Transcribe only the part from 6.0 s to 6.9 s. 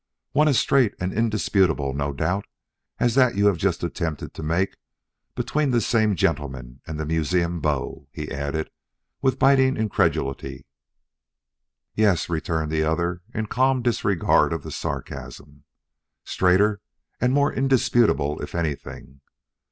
gentleman